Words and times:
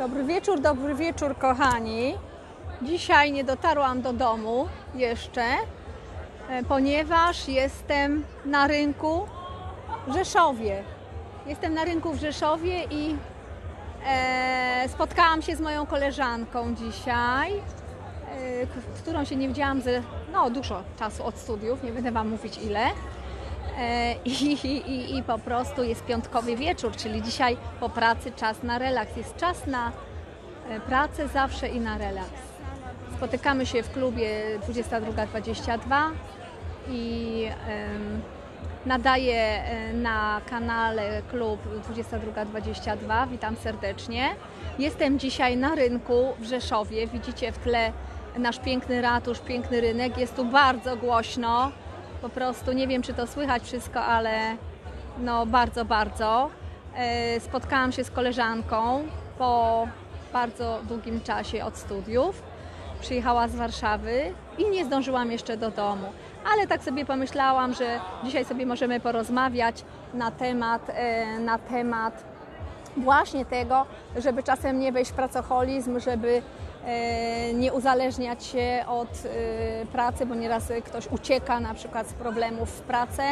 Dobry 0.00 0.24
wieczór, 0.24 0.60
dobry 0.60 0.94
wieczór, 0.94 1.36
kochani. 1.38 2.14
Dzisiaj 2.82 3.32
nie 3.32 3.44
dotarłam 3.44 4.02
do 4.02 4.12
domu 4.12 4.68
jeszcze, 4.94 5.42
e, 6.48 6.62
ponieważ 6.68 7.48
jestem 7.48 8.24
na 8.44 8.66
rynku 8.66 9.26
w 10.06 10.12
Rzeszowie. 10.12 10.82
Jestem 11.46 11.74
na 11.74 11.84
rynku 11.84 12.12
w 12.12 12.20
Rzeszowie 12.20 12.84
i 12.90 13.16
e, 14.06 14.84
spotkałam 14.88 15.42
się 15.42 15.56
z 15.56 15.60
moją 15.60 15.86
koleżanką 15.86 16.74
dzisiaj, 16.74 17.52
e, 17.52 17.62
którą 19.02 19.24
się 19.24 19.36
nie 19.36 19.48
widziałam 19.48 19.80
ze 19.80 20.02
no, 20.32 20.50
dużo 20.50 20.82
czasu 20.98 21.24
od 21.24 21.38
studiów, 21.38 21.82
nie 21.82 21.92
będę 21.92 22.12
Wam 22.12 22.28
mówić 22.28 22.58
ile. 22.58 22.86
E, 23.78 24.14
I, 24.24 24.52
i, 24.66 25.16
I 25.16 25.22
po 25.22 25.38
prostu 25.38 25.84
jest 25.84 26.04
piątkowy 26.04 26.56
wieczór, 26.56 26.96
czyli 26.96 27.22
dzisiaj 27.22 27.56
po 27.80 27.88
pracy 27.88 28.32
czas 28.32 28.62
na 28.62 28.78
relaks. 28.78 29.16
Jest 29.16 29.36
czas 29.36 29.66
na 29.66 29.92
e, 30.70 30.80
pracę 30.80 31.28
zawsze 31.28 31.68
i 31.68 31.80
na 31.80 31.98
relaks. 31.98 32.50
Spotykamy 33.16 33.66
się 33.66 33.82
w 33.82 33.92
klubie 33.92 34.30
22.22 34.68 36.10
i 36.90 37.44
em, 37.68 38.22
nadaję 38.86 39.64
e, 39.64 39.92
na 39.92 40.40
kanale 40.50 41.22
klub 41.30 41.60
22.22. 41.92 43.28
Witam 43.28 43.56
serdecznie. 43.56 44.28
Jestem 44.78 45.18
dzisiaj 45.18 45.56
na 45.56 45.74
rynku 45.74 46.28
w 46.38 46.44
Rzeszowie. 46.44 47.06
Widzicie 47.06 47.52
w 47.52 47.58
tle 47.58 47.92
nasz 48.38 48.58
piękny 48.58 49.02
ratusz, 49.02 49.38
piękny 49.38 49.80
rynek. 49.80 50.18
Jest 50.18 50.36
tu 50.36 50.44
bardzo 50.44 50.96
głośno. 50.96 51.72
Po 52.22 52.28
prostu 52.28 52.72
nie 52.72 52.88
wiem, 52.88 53.02
czy 53.02 53.14
to 53.14 53.26
słychać 53.26 53.62
wszystko, 53.62 54.02
ale 54.02 54.56
no 55.18 55.46
bardzo, 55.46 55.84
bardzo. 55.84 56.50
E, 56.96 57.40
Spotkałam 57.40 57.92
się 57.92 58.04
z 58.04 58.10
koleżanką 58.10 59.02
po 59.38 59.86
bardzo 60.32 60.78
długim 60.88 61.20
czasie 61.20 61.64
od 61.64 61.76
studiów. 61.76 62.42
Przyjechała 63.00 63.48
z 63.48 63.56
Warszawy 63.56 64.34
i 64.58 64.70
nie 64.70 64.84
zdążyłam 64.84 65.32
jeszcze 65.32 65.56
do 65.56 65.70
domu. 65.70 66.06
Ale 66.52 66.66
tak 66.66 66.82
sobie 66.82 67.04
pomyślałam, 67.04 67.74
że 67.74 68.00
dzisiaj 68.24 68.44
sobie 68.44 68.66
możemy 68.66 69.00
porozmawiać 69.00 69.84
na 70.14 70.30
temat, 70.30 70.82
e, 70.88 71.38
na 71.38 71.58
temat 71.58 72.24
właśnie 72.96 73.44
tego, 73.44 73.86
żeby 74.16 74.42
czasem 74.42 74.80
nie 74.80 74.92
wejść 74.92 75.10
w 75.10 75.14
pracoholizm, 75.14 76.00
żeby 76.00 76.42
nie 77.54 77.72
uzależniać 77.72 78.44
się 78.44 78.84
od 78.88 79.08
e, 79.08 79.86
pracy, 79.86 80.26
bo 80.26 80.34
nieraz 80.34 80.72
ktoś 80.84 81.06
ucieka 81.06 81.60
na 81.60 81.74
przykład 81.74 82.06
z 82.06 82.12
problemów 82.12 82.70
w 82.70 82.80
pracę. 82.80 83.22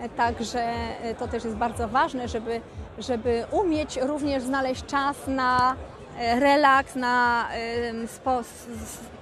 E, 0.00 0.08
Także 0.08 0.60
e, 1.02 1.14
to 1.14 1.28
też 1.28 1.44
jest 1.44 1.56
bardzo 1.56 1.88
ważne, 1.88 2.28
żeby, 2.28 2.60
żeby 2.98 3.44
umieć 3.50 3.96
również 3.96 4.42
znaleźć 4.42 4.84
czas 4.86 5.16
na 5.26 5.72
e, 5.72 5.95
relaks, 6.18 6.94
na 6.94 7.48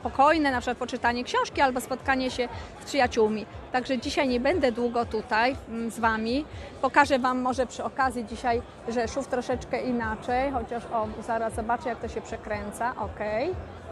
spokojne 0.05 0.51
na 0.51 0.61
przykład 0.61 0.79
poczytanie 0.79 1.25
książki 1.25 1.61
albo 1.61 1.81
spotkanie 1.81 2.31
się 2.31 2.49
z 2.81 2.85
przyjaciółmi. 2.85 3.47
Także 3.73 3.99
dzisiaj 3.99 4.29
nie 4.29 4.41
będę 4.41 4.73
długo 4.73 5.07
tutaj 5.07 5.57
mm, 5.69 5.91
z 5.91 5.99
Wami. 5.99 6.45
Pokażę 6.83 7.19
Wam 7.19 7.41
może 7.41 7.67
przy 7.67 7.85
okazji 7.85 8.25
dzisiaj 8.25 8.63
Rzeszów 8.89 9.29
troszeczkę 9.29 9.83
inaczej, 9.83 10.53
chociaż 10.53 10.85
o, 10.85 11.09
zaraz 11.27 11.55
zobaczę 11.55 11.89
jak 11.89 12.01
to 12.01 12.09
się 12.09 12.21
przekręca. 12.21 12.95
Ok. 12.97 13.21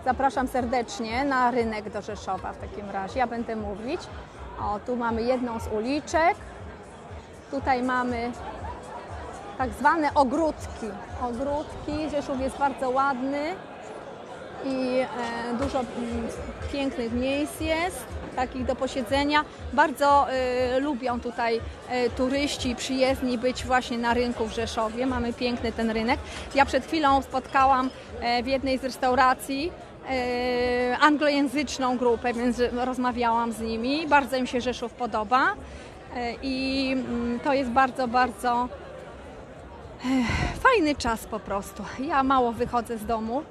Zapraszam 0.04 0.48
serdecznie 0.48 1.24
na 1.24 1.50
rynek 1.50 1.90
do 1.90 2.02
Rzeszowa 2.02 2.52
w 2.52 2.58
takim 2.58 2.90
razie. 2.90 3.18
Ja 3.18 3.26
będę 3.26 3.56
mówić. 3.56 4.00
O, 4.60 4.78
tu 4.86 4.96
mamy 4.96 5.22
jedną 5.22 5.60
z 5.60 5.68
uliczek. 5.68 6.36
Tutaj 7.50 7.82
mamy 7.82 8.32
tak 9.62 9.70
zwane 9.70 10.14
ogródki. 10.14 10.86
Ogródki, 11.22 12.10
Rzeszów 12.10 12.40
jest 12.40 12.58
bardzo 12.58 12.90
ładny 12.90 13.54
i 14.64 14.98
e, 14.98 15.06
dużo 15.58 15.78
mm, 15.80 16.28
pięknych 16.72 17.12
miejsc 17.12 17.60
jest, 17.60 18.06
takich 18.36 18.64
do 18.64 18.76
posiedzenia. 18.76 19.44
Bardzo 19.72 20.30
e, 20.30 20.80
lubią 20.80 21.20
tutaj 21.20 21.60
e, 21.88 22.10
turyści 22.10 22.76
przyjezdni 22.76 23.38
być 23.38 23.64
właśnie 23.64 23.98
na 23.98 24.14
rynku 24.14 24.46
w 24.46 24.52
Rzeszowie. 24.52 25.06
Mamy 25.06 25.32
piękny 25.32 25.72
ten 25.72 25.90
rynek. 25.90 26.20
Ja 26.54 26.66
przed 26.66 26.86
chwilą 26.86 27.22
spotkałam 27.22 27.90
e, 28.20 28.42
w 28.42 28.46
jednej 28.46 28.78
z 28.78 28.84
restauracji 28.84 29.72
e, 30.10 30.98
anglojęzyczną 30.98 31.98
grupę, 31.98 32.34
więc 32.34 32.56
rozmawiałam 32.72 33.52
z 33.52 33.60
nimi. 33.60 34.06
Bardzo 34.06 34.36
im 34.36 34.46
się 34.46 34.60
Rzeszów 34.60 34.92
podoba 34.92 35.54
e, 36.16 36.34
i 36.42 36.88
mm, 36.92 37.40
to 37.40 37.52
jest 37.52 37.70
bardzo, 37.70 38.08
bardzo 38.08 38.68
fajny 40.60 40.94
czas 40.94 41.26
po 41.26 41.40
prostu. 41.40 41.84
Ja 42.04 42.22
mało 42.22 42.52
wychodzę 42.52 42.98
z 42.98 43.06
domu, 43.06 43.42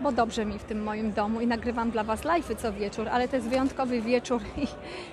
bo 0.00 0.12
dobrze 0.12 0.44
mi 0.44 0.58
w 0.58 0.64
tym 0.64 0.82
moim 0.82 1.12
domu 1.12 1.40
i 1.40 1.46
nagrywam 1.46 1.90
dla 1.90 2.04
Was 2.04 2.22
live'y 2.22 2.56
co 2.56 2.72
wieczór, 2.72 3.08
ale 3.08 3.28
to 3.28 3.36
jest 3.36 3.48
wyjątkowy 3.48 4.00
wieczór 4.00 4.42
i 4.62 4.66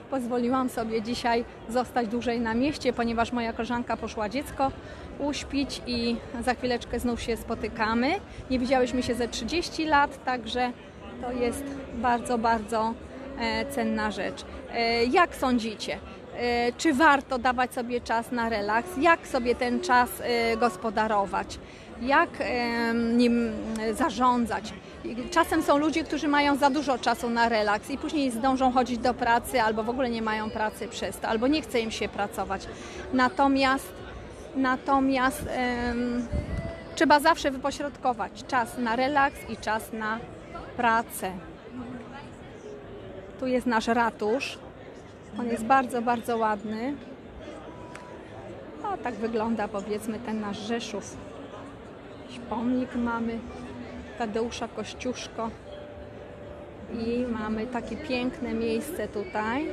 pozwoliłam 0.09 0.69
sobie 0.69 1.01
dzisiaj 1.01 1.45
zostać 1.69 2.07
dłużej 2.07 2.39
na 2.39 2.53
mieście, 2.53 2.93
ponieważ 2.93 3.31
moja 3.31 3.53
koleżanka 3.53 3.97
poszła 3.97 4.29
dziecko 4.29 4.71
uśpić 5.19 5.81
i 5.87 6.15
za 6.43 6.53
chwileczkę 6.53 6.99
znów 6.99 7.21
się 7.21 7.37
spotykamy. 7.37 8.11
Nie 8.49 8.59
widziałyśmy 8.59 9.03
się 9.03 9.15
ze 9.15 9.27
30 9.27 9.85
lat, 9.85 10.23
także 10.25 10.71
to 11.21 11.31
jest 11.31 11.63
bardzo, 11.93 12.37
bardzo 12.37 12.93
e, 13.39 13.65
cenna 13.65 14.11
rzecz. 14.11 14.45
E, 14.73 15.05
jak 15.05 15.35
sądzicie? 15.35 15.99
E, 16.37 16.71
Czy 16.77 16.93
warto 16.93 17.37
dawać 17.37 17.73
sobie 17.73 18.01
czas 18.01 18.31
na 18.31 18.49
relaks? 18.49 18.89
Jak 18.97 19.27
sobie 19.27 19.55
ten 19.55 19.79
czas 19.81 20.09
e, 20.21 20.57
gospodarować? 20.57 21.59
Jak 22.01 22.29
em, 22.39 23.17
nim 23.17 23.51
e, 23.79 23.93
zarządzać? 23.93 24.73
Czasem 25.31 25.63
są 25.63 25.77
ludzie, 25.77 26.03
którzy 26.03 26.27
mają 26.27 26.55
za 26.55 26.69
dużo 26.69 26.97
czasu 26.97 27.29
na 27.29 27.49
relaks 27.49 27.89
i 27.89 27.97
później 27.97 28.31
zdążą 28.31 28.71
chodzić 28.71 28.97
do 28.97 29.13
pracy 29.13 29.61
albo 29.61 29.83
w 29.83 29.89
ogóle 29.89 30.09
nie 30.09 30.21
mają 30.21 30.49
pracy 30.49 30.87
przez 30.87 31.17
to, 31.17 31.27
albo 31.27 31.47
nie 31.47 31.61
chce 31.61 31.79
im 31.79 31.91
się 31.91 32.09
pracować. 32.09 32.67
Natomiast, 33.13 33.93
natomiast 34.55 35.45
trzeba 36.95 37.19
zawsze 37.19 37.51
wypośrodkować 37.51 38.43
czas 38.47 38.77
na 38.77 38.95
relaks 38.95 39.49
i 39.49 39.57
czas 39.57 39.93
na 39.93 40.19
pracę. 40.77 41.31
Tu 43.39 43.47
jest 43.47 43.65
nasz 43.67 43.87
ratusz. 43.87 44.57
On 45.39 45.47
jest 45.47 45.63
bardzo, 45.63 46.01
bardzo 46.01 46.37
ładny. 46.37 46.93
O, 48.83 48.97
tak 48.97 49.15
wygląda 49.15 49.67
powiedzmy 49.67 50.19
ten 50.19 50.41
nasz 50.41 50.57
Rzeszów. 50.57 51.17
Pomnik 52.49 52.95
mamy 52.95 53.39
Tadeusza 54.17 54.67
Kościuszko. 54.67 55.49
I 56.93 57.25
mamy 57.39 57.67
takie 57.67 57.97
piękne 57.97 58.53
miejsce 58.53 59.07
tutaj. 59.07 59.67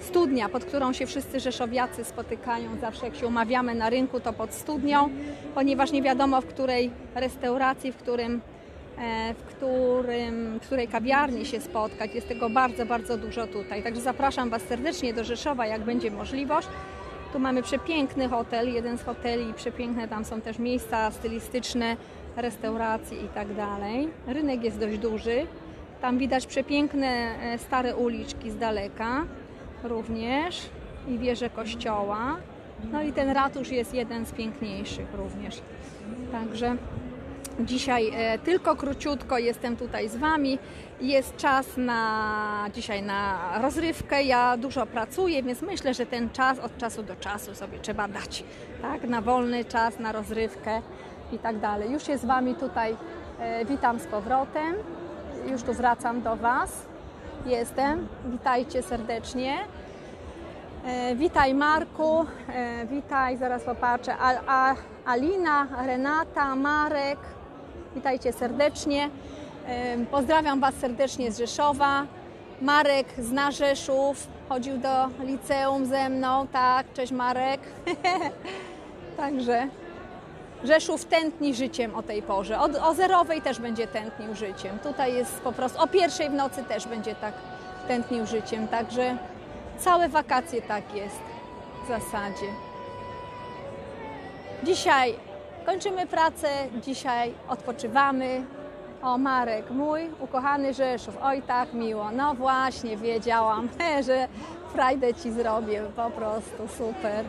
Studnia, 0.00 0.48
pod 0.48 0.64
którą 0.64 0.92
się 0.92 1.06
wszyscy 1.06 1.40
rzeszowiacy 1.40 2.04
spotykają. 2.04 2.76
Zawsze 2.80 3.06
jak 3.06 3.14
się 3.16 3.26
umawiamy 3.26 3.74
na 3.74 3.90
rynku, 3.90 4.20
to 4.20 4.32
pod 4.32 4.54
studnią, 4.54 5.08
ponieważ 5.54 5.92
nie 5.92 6.02
wiadomo 6.02 6.40
w 6.40 6.46
której 6.46 6.90
restauracji, 7.14 7.92
w 7.92 7.96
którym 7.96 8.40
w, 9.34 9.42
którym, 9.44 10.58
w 10.58 10.66
której 10.66 10.88
kawiarni 10.88 11.46
się 11.46 11.60
spotkać. 11.60 12.14
Jest 12.14 12.28
tego 12.28 12.50
bardzo, 12.50 12.86
bardzo 12.86 13.16
dużo 13.16 13.46
tutaj. 13.46 13.82
Także 13.82 14.00
zapraszam 14.00 14.50
Was 14.50 14.62
serdecznie 14.62 15.14
do 15.14 15.24
Rzeszowa, 15.24 15.66
jak 15.66 15.82
będzie 15.82 16.10
możliwość. 16.10 16.68
Tu 17.32 17.38
mamy 17.38 17.62
przepiękny 17.62 18.28
hotel, 18.28 18.72
jeden 18.74 18.98
z 18.98 19.02
hoteli, 19.02 19.54
przepiękne 19.54 20.08
tam 20.08 20.24
są 20.24 20.40
też 20.40 20.58
miejsca 20.58 21.10
stylistyczne, 21.10 21.96
restauracje 22.36 23.18
i 23.18 23.28
tak 23.28 23.54
dalej. 23.54 24.08
Rynek 24.26 24.64
jest 24.64 24.78
dość 24.78 24.98
duży. 24.98 25.46
Tam 26.00 26.18
widać 26.18 26.46
przepiękne 26.46 27.06
e, 27.06 27.58
stare 27.58 27.96
uliczki 27.96 28.50
z 28.50 28.56
daleka 28.56 29.24
również 29.84 30.60
i 31.08 31.18
wieże 31.18 31.50
kościoła. 31.50 32.36
No 32.92 33.02
i 33.02 33.12
ten 33.12 33.30
ratusz 33.30 33.70
jest 33.70 33.94
jeden 33.94 34.26
z 34.26 34.32
piękniejszych 34.32 35.14
również. 35.14 35.62
Także 36.32 36.76
Dzisiaj 37.60 38.10
e, 38.14 38.38
tylko 38.38 38.76
króciutko 38.76 39.38
jestem 39.38 39.76
tutaj 39.76 40.08
z 40.08 40.16
Wami. 40.16 40.58
Jest 41.00 41.36
czas 41.36 41.66
na 41.76 42.66
dzisiaj 42.74 43.02
na 43.02 43.38
rozrywkę. 43.62 44.22
Ja 44.22 44.56
dużo 44.56 44.86
pracuję, 44.86 45.42
więc 45.42 45.62
myślę, 45.62 45.94
że 45.94 46.06
ten 46.06 46.30
czas 46.30 46.58
od 46.58 46.78
czasu 46.78 47.02
do 47.02 47.16
czasu 47.16 47.54
sobie 47.54 47.78
trzeba 47.78 48.08
dać. 48.08 48.44
Tak, 48.82 49.04
na 49.04 49.20
wolny 49.20 49.64
czas, 49.64 49.98
na 49.98 50.12
rozrywkę 50.12 50.82
i 51.32 51.38
tak 51.38 51.58
dalej. 51.58 51.92
Już 51.92 52.06
się 52.06 52.18
z 52.18 52.24
Wami 52.24 52.54
tutaj 52.54 52.96
e, 53.38 53.64
witam 53.64 53.98
z 54.00 54.06
powrotem. 54.06 54.74
Już 55.50 55.62
tu 55.62 55.72
wracam 55.74 56.22
do 56.22 56.36
Was. 56.36 56.82
Jestem. 57.46 58.08
Witajcie 58.26 58.82
serdecznie. 58.82 59.58
E, 60.84 61.14
Witaj 61.14 61.54
Marku, 61.54 62.26
e, 62.48 62.86
witaj, 62.86 63.36
zaraz 63.36 63.62
popatrzę, 63.62 64.16
a, 64.20 64.40
a, 64.46 64.74
Alina, 65.04 65.66
Renata, 65.86 66.56
Marek, 66.56 67.18
witajcie 67.94 68.32
serdecznie. 68.32 69.10
Pozdrawiam 70.10 70.60
Was 70.60 70.74
serdecznie 70.74 71.32
z 71.32 71.38
Rzeszowa. 71.38 72.06
Marek 72.60 73.06
zna 73.18 73.50
Rzeszów, 73.50 74.26
chodził 74.48 74.78
do 74.78 75.08
liceum 75.24 75.86
ze 75.86 76.08
mną, 76.08 76.46
tak, 76.46 76.92
cześć 76.92 77.12
Marek. 77.12 77.60
Także 79.16 79.68
Rzeszów 80.64 81.04
tętni 81.04 81.54
życiem 81.54 81.94
o 81.94 82.02
tej 82.02 82.22
porze. 82.22 82.60
O, 82.60 82.88
o 82.88 82.94
zerowej 82.94 83.42
też 83.42 83.58
będzie 83.58 83.86
tętnił 83.86 84.34
życiem. 84.34 84.78
Tutaj 84.78 85.14
jest 85.14 85.40
po 85.40 85.52
prostu, 85.52 85.80
o 85.80 85.86
pierwszej 85.86 86.30
w 86.30 86.32
nocy 86.34 86.64
też 86.64 86.86
będzie 86.86 87.14
tak 87.14 87.34
tętnił 87.88 88.26
życiem. 88.26 88.68
Także 88.68 89.16
całe 89.78 90.08
wakacje 90.08 90.62
tak 90.62 90.94
jest 90.94 91.20
w 91.84 91.88
zasadzie. 91.88 92.46
Dzisiaj 94.62 95.14
kończymy 95.62 96.06
pracę, 96.06 96.48
dzisiaj 96.82 97.34
odpoczywamy. 97.48 98.44
O, 99.02 99.18
Marek, 99.18 99.70
mój 99.70 100.10
ukochany 100.20 100.74
Rzeszów. 100.74 101.18
Oj, 101.22 101.42
tak 101.42 101.72
miło. 101.72 102.10
No 102.10 102.34
właśnie, 102.34 102.96
wiedziałam, 102.96 103.68
że 104.06 104.28
frajdę 104.72 105.14
ci 105.14 105.32
zrobię. 105.32 105.82
Po 105.96 106.10
prostu 106.10 106.68
super. 106.68 107.24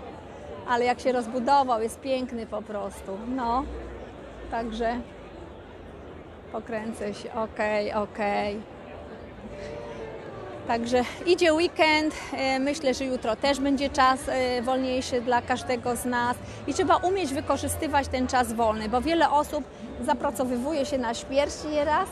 Ale 0.67 0.85
jak 0.85 0.99
się 0.99 1.11
rozbudował, 1.11 1.81
jest 1.81 1.99
piękny 1.99 2.45
po 2.45 2.61
prostu. 2.61 3.17
No, 3.35 3.63
także 4.51 4.95
pokręcę 6.51 7.13
się. 7.13 7.33
Okej, 7.33 7.93
okej. 7.93 8.61
Także 10.67 11.01
idzie 11.25 11.53
weekend. 11.53 12.13
e, 12.33 12.59
Myślę, 12.59 12.93
że 12.93 13.05
jutro 13.05 13.35
też 13.35 13.59
będzie 13.59 13.89
czas 13.89 14.19
e, 14.27 14.61
wolniejszy 14.61 15.21
dla 15.21 15.41
każdego 15.41 15.95
z 15.95 16.05
nas 16.05 16.37
i 16.67 16.73
trzeba 16.73 16.95
umieć 16.95 17.33
wykorzystywać 17.33 18.07
ten 18.07 18.27
czas 18.27 18.53
wolny, 18.53 18.89
bo 18.89 19.01
wiele 19.01 19.29
osób 19.29 19.63
zapracowywuje 20.01 20.85
się 20.85 20.97
na 20.97 21.13
śmierć 21.13 21.53
raz 21.85 22.09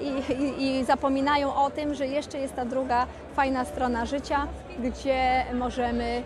i, 0.00 0.32
i, 0.42 0.64
i 0.80 0.84
zapominają 0.84 1.54
o 1.54 1.70
tym, 1.70 1.94
że 1.94 2.06
jeszcze 2.06 2.38
jest 2.38 2.54
ta 2.56 2.64
druga 2.64 3.06
fajna 3.36 3.64
strona 3.64 4.06
życia, 4.06 4.46
gdzie 4.78 5.44
możemy 5.54 6.22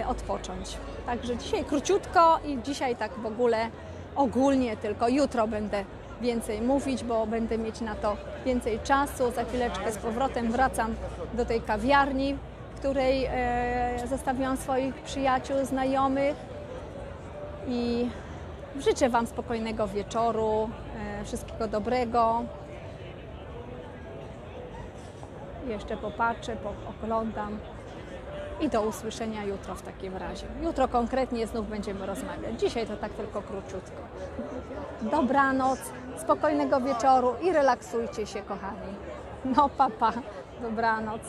e, 0.00 0.06
odpocząć. 0.08 0.76
Także 1.06 1.36
dzisiaj 1.36 1.64
króciutko 1.64 2.38
i 2.44 2.58
dzisiaj 2.62 2.96
tak 2.96 3.12
w 3.12 3.26
ogóle 3.26 3.68
ogólnie 4.16 4.76
tylko. 4.76 5.08
Jutro 5.08 5.48
będę 5.48 5.84
więcej 6.20 6.60
mówić, 6.60 7.04
bo 7.04 7.26
będę 7.26 7.58
mieć 7.58 7.80
na 7.80 7.94
to 7.94 8.16
więcej 8.44 8.80
czasu. 8.84 9.30
Za 9.30 9.44
chwileczkę 9.44 9.92
z 9.92 9.96
powrotem 9.96 10.52
wracam 10.52 10.94
do 11.34 11.44
tej 11.44 11.60
kawiarni, 11.60 12.36
w 12.74 12.78
której 12.78 13.26
e, 13.30 14.08
zostawiłam 14.08 14.56
swoich 14.56 14.94
przyjaciół, 14.94 15.56
znajomych 15.64 16.36
i 17.68 18.08
życzę 18.80 19.08
Wam 19.08 19.26
spokojnego 19.26 19.86
wieczoru, 19.86 20.70
e, 21.20 21.24
wszystkiego 21.24 21.68
dobrego. 21.68 22.42
Jeszcze 25.68 25.96
popatrzę, 25.96 26.56
oglądam 26.90 27.58
i 28.60 28.68
do 28.68 28.82
usłyszenia 28.82 29.44
jutro 29.44 29.74
w 29.74 29.82
takim 29.82 30.16
razie. 30.16 30.46
Jutro 30.62 30.88
konkretnie 30.88 31.46
znów 31.46 31.68
będziemy 31.68 32.06
rozmawiać. 32.06 32.60
Dzisiaj 32.60 32.86
to 32.86 32.96
tak 32.96 33.12
tylko 33.12 33.42
króciutko. 33.42 34.02
Dobranoc, 35.02 35.78
spokojnego 36.18 36.80
wieczoru 36.80 37.34
i 37.42 37.52
relaksujcie 37.52 38.26
się, 38.26 38.42
kochani. 38.42 38.94
No, 39.44 39.68
papa, 39.68 40.12
dobranoc. 40.62 41.20